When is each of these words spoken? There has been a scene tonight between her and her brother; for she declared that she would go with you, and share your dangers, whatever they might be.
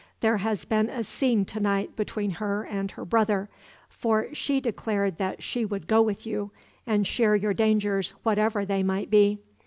There 0.21 0.37
has 0.37 0.65
been 0.65 0.89
a 0.89 1.03
scene 1.03 1.45
tonight 1.45 1.95
between 1.95 2.31
her 2.31 2.63
and 2.63 2.89
her 2.89 3.05
brother; 3.05 3.51
for 3.87 4.33
she 4.33 4.59
declared 4.59 5.19
that 5.19 5.43
she 5.43 5.63
would 5.63 5.85
go 5.85 6.01
with 6.01 6.25
you, 6.25 6.49
and 6.87 7.05
share 7.05 7.35
your 7.35 7.53
dangers, 7.53 8.15
whatever 8.23 8.65
they 8.65 8.81
might 8.81 9.11
be. 9.11 9.37